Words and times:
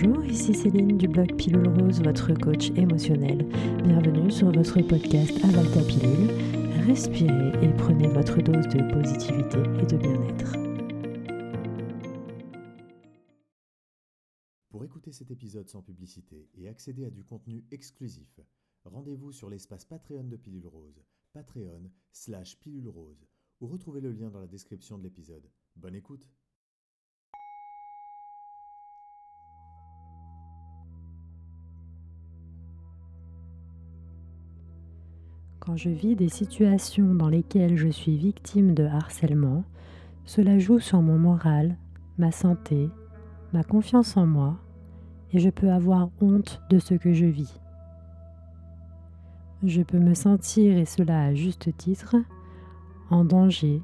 Bonjour, 0.00 0.24
ici 0.26 0.54
Céline 0.54 0.96
du 0.96 1.08
blog 1.08 1.34
Pilule 1.34 1.66
Rose, 1.66 2.00
votre 2.00 2.32
coach 2.32 2.70
émotionnel. 2.76 3.44
Bienvenue 3.82 4.30
sur 4.30 4.52
votre 4.52 4.80
podcast 4.82 5.32
Avalta 5.42 5.82
Pilule. 5.82 6.30
Respirez 6.86 7.64
et 7.64 7.72
prenez 7.76 8.06
votre 8.06 8.40
dose 8.40 8.68
de 8.68 8.92
positivité 8.92 9.58
et 9.58 9.86
de 9.86 9.96
bien-être. 9.96 10.52
Pour 14.68 14.84
écouter 14.84 15.10
cet 15.10 15.32
épisode 15.32 15.68
sans 15.68 15.82
publicité 15.82 16.48
et 16.54 16.68
accéder 16.68 17.04
à 17.04 17.10
du 17.10 17.24
contenu 17.24 17.64
exclusif, 17.72 18.38
rendez-vous 18.84 19.32
sur 19.32 19.50
l'espace 19.50 19.84
Patreon 19.84 20.28
de 20.28 20.36
Pilule 20.36 20.68
Rose, 20.68 21.02
patreon 21.32 21.90
slash 22.12 22.56
pilule 22.60 22.88
rose, 22.88 23.26
ou 23.60 23.66
retrouvez 23.66 24.00
le 24.00 24.12
lien 24.12 24.30
dans 24.30 24.40
la 24.40 24.46
description 24.46 24.96
de 24.96 25.02
l'épisode. 25.02 25.50
Bonne 25.74 25.96
écoute 25.96 26.28
Quand 35.68 35.76
je 35.76 35.90
vis 35.90 36.16
des 36.16 36.30
situations 36.30 37.14
dans 37.14 37.28
lesquelles 37.28 37.76
je 37.76 37.88
suis 37.88 38.16
victime 38.16 38.72
de 38.72 38.84
harcèlement, 38.84 39.64
cela 40.24 40.58
joue 40.58 40.78
sur 40.78 41.02
mon 41.02 41.18
moral, 41.18 41.76
ma 42.16 42.32
santé, 42.32 42.88
ma 43.52 43.62
confiance 43.62 44.16
en 44.16 44.24
moi, 44.24 44.56
et 45.30 45.38
je 45.38 45.50
peux 45.50 45.70
avoir 45.70 46.08
honte 46.22 46.62
de 46.70 46.78
ce 46.78 46.94
que 46.94 47.12
je 47.12 47.26
vis. 47.26 47.60
Je 49.62 49.82
peux 49.82 49.98
me 49.98 50.14
sentir, 50.14 50.78
et 50.78 50.86
cela 50.86 51.24
à 51.24 51.34
juste 51.34 51.76
titre, 51.76 52.16
en 53.10 53.26
danger, 53.26 53.82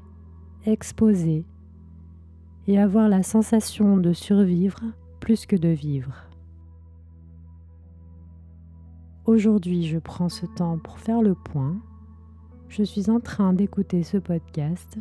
exposé, 0.65 1.45
et 2.65 2.79
avoir 2.79 3.09
la 3.09 3.21
sensation 3.21 3.97
de 3.97 4.11
survivre 4.11 4.81
plus 5.19 5.45
que 5.45 5.55
de 5.55 5.69
vivre. 5.69 6.24
Aujourd'hui, 9.25 9.87
je 9.87 9.97
prends 9.97 10.29
ce 10.29 10.45
temps 10.45 10.77
pour 10.77 10.99
faire 10.99 11.23
le 11.23 11.33
point. 11.33 11.75
Je 12.69 12.83
suis 12.83 13.09
en 13.09 13.19
train 13.19 13.53
d'écouter 13.53 14.03
ce 14.03 14.17
podcast 14.17 14.99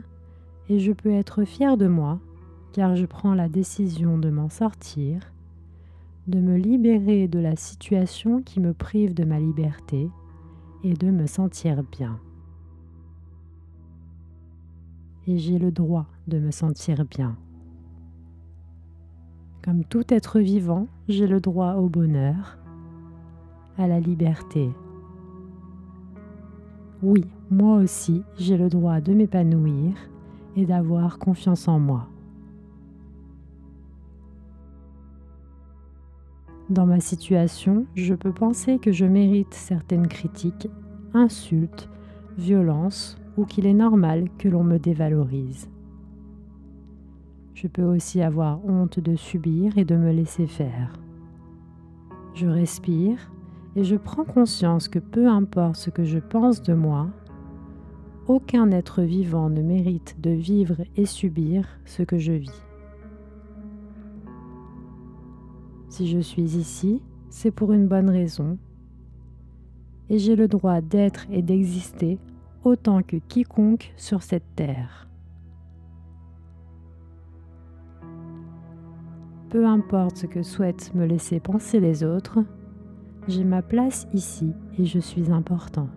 et 0.71 0.79
je 0.79 0.93
peux 0.93 1.11
être 1.11 1.45
fière 1.45 1.77
de 1.77 1.87
moi 1.87 2.21
car 2.73 2.97
je 2.97 3.05
prends 3.05 3.35
la 3.35 3.51
décision 3.51 4.17
de 4.17 4.31
m'en 4.31 4.49
sortir, 4.49 5.21
de 6.27 6.41
me 6.41 6.57
libérer 6.57 7.29
de 7.29 7.39
la 7.39 7.55
situation 7.55 8.41
qui 8.41 8.61
me 8.61 8.73
prive 8.73 9.13
de 9.13 9.25
ma 9.25 9.39
liberté 9.39 10.09
et 10.85 10.95
de 10.95 11.11
me 11.11 11.27
sentir 11.27 11.83
bien. 11.83 12.19
Et 15.27 15.37
j'ai 15.37 15.59
le 15.59 15.71
droit 15.71 16.07
de 16.29 16.39
me 16.39 16.51
sentir 16.51 17.05
bien. 17.05 17.37
Comme 19.63 19.85
tout 19.85 20.05
être 20.09 20.41
vivant, 20.41 20.87
j'ai 21.09 21.27
le 21.27 21.41
droit 21.41 21.75
au 21.75 21.91
bonheur 21.91 22.59
à 23.79 23.87
la 23.87 24.01
liberté. 24.01 24.71
Oui, 27.03 27.25
moi 27.51 27.77
aussi, 27.77 28.23
j'ai 28.39 28.57
le 28.57 28.69
droit 28.69 29.01
de 29.01 29.13
m'épanouir 29.13 29.95
et 30.57 30.65
d'avoir 30.65 31.19
confiance 31.19 31.69
en 31.69 31.79
moi. 31.79 32.09
Dans 36.71 36.87
ma 36.87 37.01
situation, 37.01 37.85
je 37.95 38.15
peux 38.15 38.33
penser 38.33 38.79
que 38.79 38.91
je 38.91 39.05
mérite 39.05 39.53
certaines 39.53 40.09
critiques, 40.09 40.69
insultes, 41.13 41.91
violences 42.39 43.19
ou 43.37 43.45
qu'il 43.45 43.67
est 43.67 43.75
normal 43.75 44.29
que 44.39 44.49
l'on 44.49 44.65
me 44.65 44.79
dévalorise. 44.79 45.69
Je 47.55 47.69
peux 47.69 47.85
aussi 47.85 48.23
avoir 48.23 48.65
honte 48.65 48.99
de 48.99 49.15
subir 49.15 49.77
et 49.77 49.85
de 49.85 49.97
me 49.97 50.11
laisser 50.11 50.47
faire. 50.47 50.93
Je 52.35 52.47
respire 52.47 53.31
et 53.77 53.85
je 53.85 53.97
prends 53.97 54.25
conscience 54.25 54.89
que 54.89 54.99
peu 54.99 55.29
importe 55.29 55.77
ce 55.77 55.91
que 55.91 56.05
je 56.05 56.19
pense 56.19 56.63
de 56.63 56.75
moi, 56.75 57.09
aucun 58.27 58.71
être 58.71 59.03
vivant 59.03 59.51
ne 59.51 59.63
mérite 59.63 60.17
de 60.21 60.31
vivre 60.31 60.77
et 60.97 61.07
subir 61.07 61.67
ce 61.85 62.03
que 62.03 62.19
je 62.19 62.33
vis. 62.33 62.63
Si 65.89 66.09
je 66.09 66.19
suis 66.19 66.57
ici, 66.57 67.03
c'est 67.29 67.51
pour 67.51 67.73
une 67.73 67.87
bonne 67.87 68.11
raison, 68.11 68.59
et 70.09 70.19
j'ai 70.19 70.37
le 70.37 70.49
droit 70.49 70.81
d'être 70.81 71.27
et 71.31 71.43
d'exister 71.43 72.19
autant 72.63 73.03
que 73.03 73.17
quiconque 73.17 73.93
sur 73.97 74.23
cette 74.23 74.55
terre. 74.57 75.09
Peu 79.51 79.67
importe 79.67 80.17
ce 80.17 80.27
que 80.27 80.43
souhaitent 80.43 80.93
me 80.95 81.07
laisser 81.07 81.39
penser 81.39 81.79
les 81.79 82.03
autres, 82.03 82.41
j'ai 83.29 83.45
ma 83.45 83.63
place 83.63 84.07
ici 84.13 84.53
et 84.79 84.85
je 84.85 84.99
suis 84.99 85.31
important. 85.31 85.89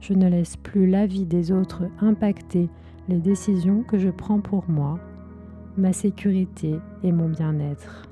Je 0.00 0.14
ne 0.14 0.28
laisse 0.28 0.56
plus 0.56 0.88
la 0.88 1.06
vie 1.06 1.26
des 1.26 1.52
autres 1.52 1.84
impacter 2.00 2.70
les 3.08 3.18
décisions 3.18 3.82
que 3.82 3.98
je 3.98 4.08
prends 4.08 4.40
pour 4.40 4.68
moi, 4.68 4.98
ma 5.76 5.92
sécurité 5.92 6.78
et 7.02 7.12
mon 7.12 7.28
bien-être. 7.28 8.08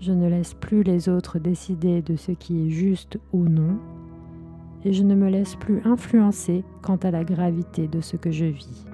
Je 0.00 0.12
ne 0.12 0.28
laisse 0.28 0.54
plus 0.54 0.82
les 0.82 1.10
autres 1.10 1.38
décider 1.38 2.00
de 2.00 2.16
ce 2.16 2.32
qui 2.32 2.66
est 2.66 2.70
juste 2.70 3.18
ou 3.34 3.44
non, 3.44 3.78
et 4.84 4.94
je 4.94 5.02
ne 5.02 5.14
me 5.14 5.28
laisse 5.28 5.56
plus 5.56 5.82
influencer 5.84 6.64
quant 6.80 6.96
à 6.96 7.10
la 7.10 7.24
gravité 7.24 7.86
de 7.88 8.00
ce 8.00 8.16
que 8.16 8.30
je 8.30 8.46
vis. 8.46 8.86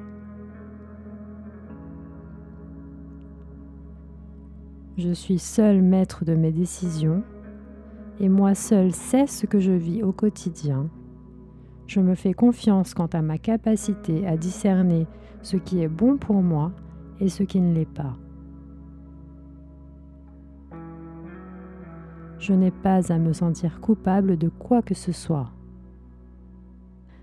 Je 4.99 5.13
suis 5.13 5.39
seul 5.39 5.83
maître 5.83 6.25
de 6.25 6.35
mes 6.35 6.53
décisions 6.53 7.23
et 8.19 8.31
moi 8.31 8.55
seul 8.55 8.93
sais 8.93 9.27
ce 9.27 9.45
que 9.45 9.61
je 9.61 9.73
vis 9.73 10.03
au 10.03 10.11
quotidien. 10.11 10.89
Je 11.87 12.01
me 12.01 12.15
fais 12.15 12.33
confiance 12.33 12.95
quant 12.95 13.09
à 13.13 13.21
ma 13.21 13.37
capacité 13.37 14.27
à 14.27 14.39
discerner 14.39 15.07
ce 15.43 15.59
qui 15.59 15.83
est 15.83 15.89
bon 15.89 16.17
pour 16.17 16.43
moi 16.43 16.73
et 17.21 17.29
ce 17.29 17.43
qui 17.43 17.61
ne 17.61 17.75
l'est 17.75 17.85
pas. 17.85 18.17
Je 22.39 22.55
n'ai 22.55 22.71
pas 22.71 23.13
à 23.13 23.19
me 23.19 23.35
sentir 23.35 23.81
coupable 23.83 24.39
de 24.39 24.49
quoi 24.49 24.81
que 24.81 24.95
ce 24.95 25.13
soit. 25.13 25.51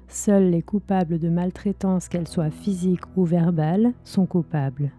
Seuls 0.07 0.51
les 0.51 0.61
coupables 0.61 1.17
de 1.17 1.29
maltraitance, 1.29 2.07
qu'elle 2.07 2.28
soit 2.28 2.51
physique 2.51 3.01
ou 3.16 3.25
verbale, 3.25 3.94
sont 4.03 4.28
coupables. 4.28 4.91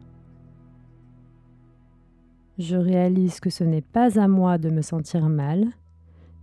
Je 2.59 2.77
réalise 2.77 3.41
que 3.41 3.51
ce 3.51 3.65
n'est 3.65 3.83
pas 3.83 4.21
à 4.21 4.29
moi 4.29 4.59
de 4.59 4.71
me 4.71 4.81
sentir 4.81 5.29
mal, 5.29 5.67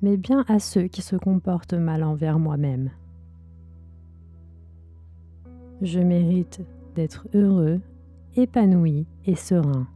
mais 0.01 0.17
bien 0.17 0.43
à 0.49 0.59
ceux 0.59 0.87
qui 0.87 1.01
se 1.01 1.15
comportent 1.15 1.73
mal 1.73 2.03
envers 2.03 2.37
moi-même. 2.37 2.91
Je 5.81 5.99
mérite 5.99 6.61
d'être 6.95 7.27
heureux, 7.33 7.79
épanoui 8.35 9.07
et 9.25 9.35
serein. 9.35 9.87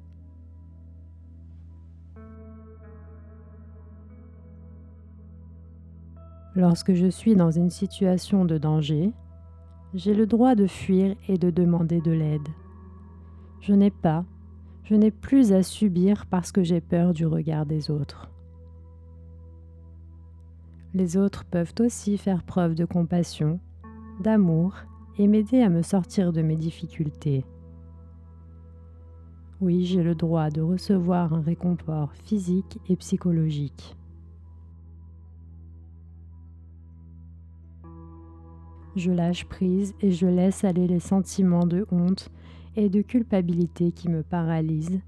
Lorsque 6.56 6.94
je 6.94 7.08
suis 7.08 7.36
dans 7.36 7.52
une 7.52 7.70
situation 7.70 8.46
de 8.46 8.58
danger, 8.58 9.12
j'ai 9.94 10.14
le 10.14 10.26
droit 10.26 10.56
de 10.56 10.68
fuir 10.68 11.16
et 11.28 11.38
de 11.38 11.50
demander 11.50 12.00
de 12.00 12.12
l'aide. 12.12 12.48
Je 13.60 13.74
n'ai 13.74 13.92
pas 13.92 14.24
je 14.86 14.94
n'ai 14.94 15.12
plus 15.12 15.52
à 15.52 15.64
subir 15.64 16.28
parce 16.28 16.52
que 16.52 16.64
j'ai 16.64 16.80
peur 16.80 17.14
du 17.14 17.26
regard 17.26 17.66
des 17.66 17.90
autres. 17.90 18.30
Les 20.94 21.18
autres 21.18 21.44
peuvent 21.44 21.74
aussi 21.80 22.18
faire 22.18 22.44
preuve 22.44 22.76
de 22.76 22.86
compassion, 22.86 23.60
d'amour 24.22 24.76
et 25.18 25.28
m'aider 25.28 25.62
à 25.62 25.70
me 25.70 25.82
sortir 25.82 26.32
de 26.32 26.42
mes 26.42 26.56
difficultés. 26.56 27.44
Oui, 29.60 29.86
j'ai 29.86 30.04
le 30.04 30.16
droit 30.16 30.50
de 30.50 30.62
recevoir 30.62 31.34
un 31.34 31.42
réconfort 31.42 32.14
physique 32.24 32.78
et 32.88 32.96
psychologique. 32.96 33.98
Je 38.96 39.12
lâche 39.12 39.46
prise 39.46 39.96
et 40.00 40.12
je 40.12 40.28
laisse 40.28 40.64
aller 40.64 40.88
les 40.88 41.00
sentiments 41.00 41.66
de 41.66 41.86
honte 41.92 42.30
et 42.76 42.90
de 42.90 43.02
culpabilité 43.02 43.92
qui 43.92 44.10
me 44.10 44.24
paralysent 44.24 45.02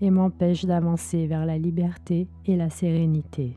et 0.00 0.10
m'empêchent 0.10 0.64
d'avancer 0.64 1.26
vers 1.26 1.46
la 1.46 1.58
liberté 1.58 2.28
et 2.46 2.56
la 2.56 2.70
sérénité. 2.70 3.56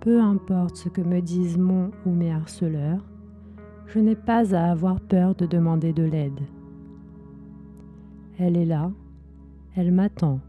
Peu 0.00 0.20
importe 0.20 0.76
ce 0.76 0.88
que 0.88 1.00
me 1.00 1.20
disent 1.20 1.58
mon 1.58 1.90
ou 2.06 2.10
mes 2.10 2.32
harceleurs, 2.32 3.04
je 3.86 3.98
n'ai 3.98 4.16
pas 4.16 4.54
à 4.54 4.70
avoir 4.70 5.00
peur 5.00 5.34
de 5.34 5.46
demander 5.46 5.92
de 5.92 6.04
l'aide. 6.04 6.40
Elle 8.38 8.56
est 8.56 8.64
là, 8.64 8.90
elle 9.74 9.92
m'attend. 9.92 10.40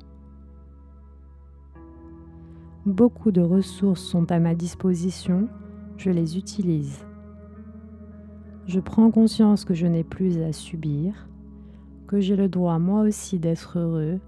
Beaucoup 2.86 3.32
de 3.32 3.42
ressources 3.42 4.02
sont 4.02 4.32
à 4.32 4.40
ma 4.40 4.56
disposition, 4.56 5.48
je 5.98 6.10
les 6.10 6.38
utilise. 6.38 7.06
Je 8.70 8.80
prends 8.80 9.10
conscience 9.10 9.66
que 9.66 9.74
je 9.74 9.88
n'ai 9.88 10.04
plus 10.04 10.44
à 10.44 10.54
subir, 10.54 11.28
que 12.06 12.20
j'ai 12.20 12.36
le 12.36 12.48
droit 12.48 12.78
moi 12.78 13.02
aussi 13.02 13.40
d'être 13.40 13.80
heureux, 13.80 14.20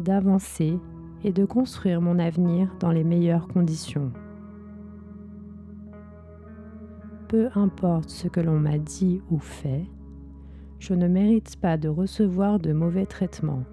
d'avancer 0.00 0.78
et 1.24 1.30
de 1.30 1.44
construire 1.44 2.00
mon 2.00 2.18
avenir 2.18 2.74
dans 2.80 2.90
les 2.90 3.04
meilleures 3.04 3.48
conditions. 3.48 4.12
Peu 7.28 7.50
importe 7.54 8.08
ce 8.08 8.28
que 8.28 8.40
l'on 8.40 8.58
m'a 8.58 8.78
dit 8.78 9.20
ou 9.30 9.38
fait, 9.38 9.84
je 10.78 10.94
ne 10.94 11.06
mérite 11.06 11.56
pas 11.60 11.76
de 11.76 11.90
recevoir 11.90 12.58
de 12.58 12.72
mauvais 12.72 13.04
traitements. 13.04 13.64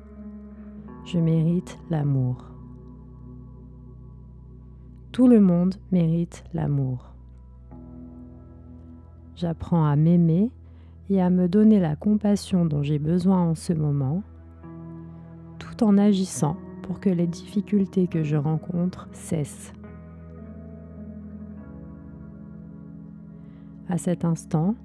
Je 1.05 1.17
mérite 1.17 1.79
l'amour. 1.89 2.43
Tout 5.13 5.29
le 5.29 5.39
monde 5.39 5.75
mérite 5.93 6.43
l'amour. 6.53 7.12
J'apprends 9.35 9.85
à 9.85 9.95
m'aimer 9.95 10.51
et 11.09 11.21
à 11.21 11.29
me 11.29 11.47
donner 11.47 11.79
la 11.79 11.95
compassion 11.95 12.65
dont 12.65 12.83
j'ai 12.83 12.99
besoin 12.99 13.39
en 13.39 13.55
ce 13.55 13.73
moment, 13.73 14.23
tout 15.59 15.83
en 15.83 15.97
agissant 15.97 16.55
pour 16.83 16.99
que 16.99 17.09
les 17.09 17.27
difficultés 17.27 18.07
que 18.07 18.23
je 18.23 18.35
rencontre 18.35 19.07
cessent. 19.11 19.73
À 23.89 23.97
cet 23.97 24.23
instant, 24.23 24.75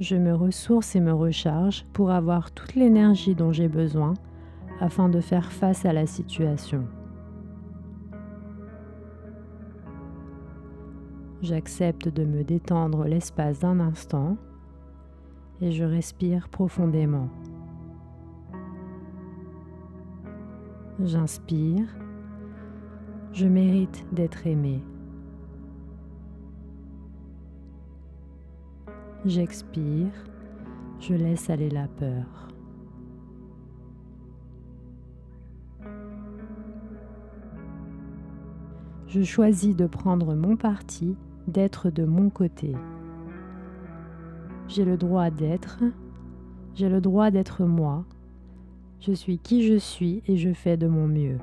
je 0.00 0.16
me 0.16 0.34
ressource 0.34 0.96
et 0.96 1.00
me 1.00 1.12
recharge 1.12 1.86
pour 1.92 2.10
avoir 2.10 2.50
toute 2.50 2.74
l'énergie 2.74 3.34
dont 3.34 3.52
j'ai 3.52 3.68
besoin 3.68 4.14
afin 4.80 5.08
de 5.08 5.20
faire 5.20 5.52
face 5.52 5.84
à 5.86 5.92
la 5.92 6.06
situation. 6.06 6.86
J'accepte 11.48 12.08
de 12.08 12.24
me 12.24 12.42
détendre 12.42 13.04
l'espace 13.04 13.60
d'un 13.60 13.78
instant 13.78 14.36
et 15.60 15.70
je 15.70 15.84
respire 15.84 16.48
profondément. 16.48 17.28
J'inspire. 20.98 21.86
Je 23.32 23.46
mérite 23.46 24.04
d'être 24.12 24.44
aimé. 24.44 24.82
J'expire, 29.24 30.10
je 30.98 31.14
laisse 31.14 31.48
aller 31.48 31.70
la 31.70 31.86
peur. 31.86 32.48
Je 39.06 39.22
choisis 39.22 39.76
de 39.76 39.86
prendre 39.86 40.34
mon 40.34 40.56
parti, 40.56 41.16
d'être 41.48 41.90
de 41.90 42.04
mon 42.04 42.30
côté. 42.30 42.74
J'ai 44.68 44.84
le 44.84 44.96
droit 44.96 45.30
d'être, 45.30 45.82
j'ai 46.74 46.88
le 46.88 47.00
droit 47.00 47.30
d'être 47.30 47.64
moi. 47.64 48.04
Je 49.00 49.12
suis 49.12 49.38
qui 49.38 49.66
je 49.66 49.76
suis 49.76 50.22
et 50.26 50.36
je 50.36 50.52
fais 50.52 50.76
de 50.76 50.86
mon 50.86 51.06
mieux. 51.06 51.38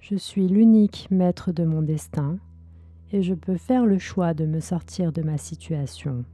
Je 0.00 0.16
suis 0.16 0.48
l'unique 0.48 1.08
maître 1.10 1.52
de 1.52 1.64
mon 1.64 1.82
destin 1.82 2.38
et 3.12 3.22
je 3.22 3.34
peux 3.34 3.56
faire 3.56 3.86
le 3.86 3.98
choix 3.98 4.34
de 4.34 4.44
me 4.44 4.60
sortir 4.60 5.12
de 5.12 5.22
ma 5.22 5.38
situation. 5.38 6.24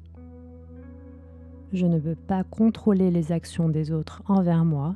Je 1.72 1.84
ne 1.84 1.98
peux 1.98 2.14
pas 2.14 2.44
contrôler 2.44 3.10
les 3.10 3.32
actions 3.32 3.68
des 3.68 3.92
autres 3.92 4.22
envers 4.28 4.64
moi, 4.64 4.94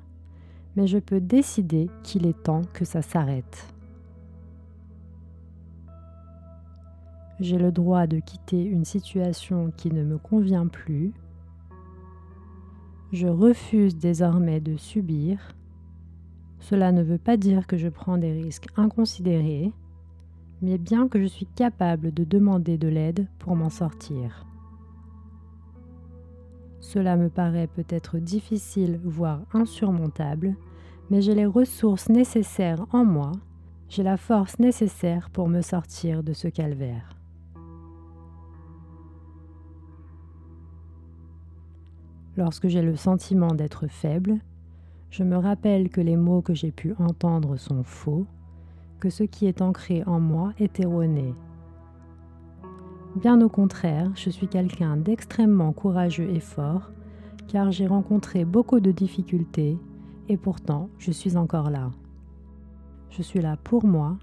mais 0.76 0.87
je 0.87 0.99
peux 0.99 1.20
décider 1.20 1.88
qu'il 2.02 2.26
est 2.26 2.43
temps 2.43 2.62
que 2.72 2.84
ça 2.84 3.02
s'arrête. 3.02 3.67
J'ai 7.40 7.58
le 7.58 7.72
droit 7.72 8.06
de 8.06 8.19
quitter 8.19 8.62
une 8.62 8.84
situation 8.84 9.72
qui 9.76 9.90
ne 9.90 10.05
me 10.05 10.19
convient 10.19 10.67
plus. 10.67 11.12
Je 13.12 13.26
refuse 13.26 13.96
désormais 13.96 14.61
de 14.61 14.76
subir 14.76 15.55
cela 16.61 16.93
ne 16.93 17.02
veut 17.02 17.19
pas 17.19 17.37
dire 17.37 17.66
que 17.66 17.76
je 17.76 17.88
prends 17.88 18.19
des 18.19 18.32
risques 18.32 18.69
inconsidérés, 18.76 19.73
mais 20.62 20.78
bien 20.78 21.08
que 21.08 21.20
je 21.20 21.26
suis 21.26 21.46
capable 21.46 22.12
de 22.12 22.23
demander 22.23 22.76
de 22.76 22.88
l'aide 22.88 23.26
pour 23.38 23.56
m'en 23.56 23.70
sortir. 23.70 24.46
Cela 26.81 27.17
me 27.17 27.29
paraît 27.29 27.67
peut-être 27.67 28.19
difficile, 28.19 28.99
voire 29.05 29.41
insurmontable, 29.53 30.56
mais 31.11 31.23
j'ai 31.23 31.35
les 31.35 31.47
ressources 31.47 32.09
nécessaires 32.09 32.87
en 32.93 33.05
moi, 33.05 33.32
j'ai 33.88 34.03
la 34.03 34.17
force 34.17 34.59
nécessaire 34.59 35.31
pour 35.31 35.49
me 35.49 35.61
sortir 35.61 36.23
de 36.23 36.32
ce 36.32 36.49
calvaire. 36.49 37.17
Lorsque 42.37 42.69
j'ai 42.69 42.83
le 42.83 42.97
sentiment 42.97 43.53
d'être 43.55 43.88
faible, 43.88 44.38
je 45.11 45.25
me 45.25 45.37
rappelle 45.37 45.91
que 45.91 46.00
les 46.00 46.17
mots 46.17 46.41
que 46.41 46.55
j'ai 46.55 46.71
pu 46.71 46.94
entendre 46.99 47.56
sont 47.56 47.83
faux, 47.83 48.26
que 49.00 49.11
ce 49.11 49.25
qui 49.25 49.47
est 49.47 49.61
ancré 49.61 50.05
en 50.06 50.21
moi 50.21 50.53
est 50.59 50.79
erroné. 50.79 51.35
Bien 53.17 53.41
au 53.41 53.49
contraire, 53.49 54.11
je 54.15 54.31
suis 54.31 54.47
quelqu'un 54.47 54.97
d'extrêmement 54.97 55.73
courageux 55.73 56.31
et 56.31 56.39
fort, 56.39 56.93
car 57.49 57.73
j'ai 57.73 57.89
rencontré 57.89 58.45
beaucoup 58.45 58.79
de 58.79 58.93
difficultés, 58.93 59.79
et 60.29 60.37
pourtant 60.37 60.89
je 60.99 61.11
suis 61.11 61.37
encore 61.37 61.71
là. 61.71 61.91
Je 63.11 63.23
suis 63.23 63.41
là 63.41 63.57
pour 63.65 63.85
moi, 63.85 64.17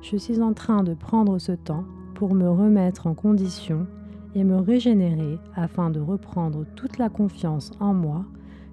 je 0.00 0.16
suis 0.16 0.40
en 0.40 0.54
train 0.54 0.82
de 0.82 0.94
prendre 0.94 1.38
ce 1.38 1.52
temps 1.52 1.84
pour 2.14 2.34
me 2.34 2.48
remettre 2.48 3.06
en 3.06 3.14
condition 3.14 3.86
et 4.34 4.44
me 4.44 4.56
régénérer 4.56 5.38
afin 5.54 5.90
de 5.90 6.00
reprendre 6.00 6.64
toute 6.74 6.96
la 6.96 7.10
confiance 7.10 7.70
en 7.80 7.92
moi 7.92 8.24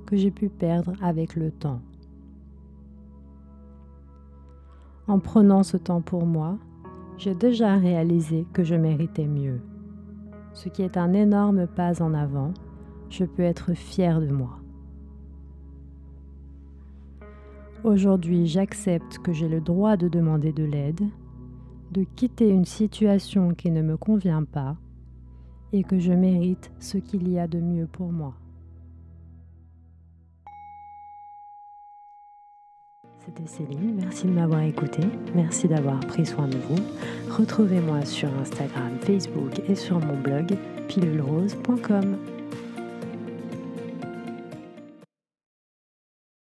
que 0.05 0.15
j'ai 0.15 0.31
pu 0.31 0.47
perdre 0.47 0.93
avec 1.01 1.35
le 1.35 1.51
temps. 1.51 1.81
En 5.07 5.19
prenant 5.19 5.63
ce 5.63 5.75
temps 5.75 6.01
pour 6.01 6.25
moi, 6.25 6.57
j'ai 7.19 7.35
déjà 7.35 7.75
réalisé 7.75 8.47
que 8.53 8.63
je 8.63 8.75
méritais 8.75 9.27
mieux. 9.27 9.59
Ce 10.53 10.69
qui 10.69 10.83
est 10.83 10.95
un 10.95 11.11
énorme 11.11 11.67
pas 11.67 12.01
en 12.01 12.13
avant, 12.13 12.53
je 13.09 13.25
peux 13.25 13.43
être 13.43 13.73
fier 13.73 14.21
de 14.21 14.29
moi. 14.29 14.57
Aujourd'hui, 17.83 18.47
j'accepte 18.47 19.19
que 19.19 19.33
j'ai 19.33 19.49
le 19.49 19.59
droit 19.59 19.97
de 19.97 20.07
demander 20.07 20.53
de 20.53 20.63
l'aide, 20.63 21.01
de 21.91 22.05
quitter 22.15 22.49
une 22.49 22.65
situation 22.65 23.53
qui 23.53 23.69
ne 23.69 23.81
me 23.81 23.97
convient 23.97 24.45
pas 24.45 24.77
et 25.73 25.83
que 25.83 25.99
je 25.99 26.13
mérite 26.13 26.71
ce 26.79 26.97
qu'il 26.97 27.29
y 27.29 27.37
a 27.37 27.47
de 27.47 27.59
mieux 27.59 27.87
pour 27.87 28.13
moi. 28.13 28.33
C'était 33.29 33.47
Céline, 33.47 33.93
merci 33.95 34.25
de 34.25 34.31
m'avoir 34.31 34.61
écouté, 34.63 35.03
merci 35.35 35.67
d'avoir 35.67 35.99
pris 35.99 36.25
soin 36.25 36.47
de 36.47 36.57
vous. 36.57 36.79
Retrouvez-moi 37.29 38.03
sur 38.03 38.27
Instagram, 38.41 38.97
Facebook 39.01 39.61
et 39.69 39.75
sur 39.75 39.99
mon 39.99 40.17
blog 40.19 40.57
pilulrose.com. 40.87 42.17